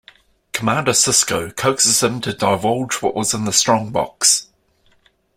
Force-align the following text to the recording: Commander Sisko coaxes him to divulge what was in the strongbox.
Commander 0.51 0.93
Sisko 0.93 1.55
coaxes 1.55 2.01
him 2.01 2.21
to 2.21 2.33
divulge 2.33 3.03
what 3.03 3.13
was 3.13 3.35
in 3.35 3.45
the 3.45 3.53
strongbox. 3.53 4.47